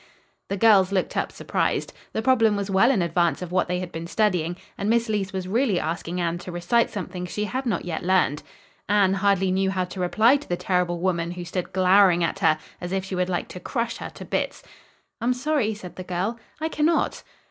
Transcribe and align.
'"The 0.49 0.57
girls 0.57 0.91
looked 0.91 1.15
up 1.15 1.31
surprised. 1.31 1.93
The 2.11 2.23
problem 2.23 2.55
was 2.55 2.71
well 2.71 2.89
in 2.89 3.03
advance 3.03 3.43
of 3.43 3.51
what 3.51 3.67
they 3.67 3.79
had 3.81 3.91
been 3.91 4.07
studying 4.07 4.57
and 4.75 4.89
Miss 4.89 5.07
Leece 5.07 5.31
was 5.31 5.47
really 5.47 5.79
asking 5.79 6.19
Anne 6.19 6.39
to 6.39 6.51
recite 6.51 6.89
something 6.89 7.27
she 7.27 7.43
had 7.43 7.67
not 7.67 7.85
yet 7.85 8.01
learned. 8.01 8.41
Anne 8.89 9.13
hardly 9.13 9.51
knew 9.51 9.69
how 9.69 9.85
to 9.85 9.99
reply 9.99 10.37
to 10.37 10.49
the 10.49 10.57
terrible 10.57 10.97
woman 10.97 11.29
who 11.29 11.45
stood 11.45 11.71
glowering 11.71 12.23
at 12.23 12.39
her 12.39 12.57
as 12.81 12.91
if 12.91 13.05
she 13.05 13.13
would 13.13 13.29
like 13.29 13.47
to 13.49 13.59
crush 13.59 13.97
her 13.97 14.09
to 14.15 14.25
bits. 14.25 14.63
"I'm 15.21 15.35
sorry," 15.35 15.75
said 15.75 15.97
the 15.97 16.03
girl. 16.03 16.39
"I 16.59 16.67
cannot." 16.67 17.21